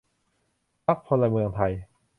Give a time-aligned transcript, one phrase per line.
[0.85, 1.71] พรรคพลเมืองไทย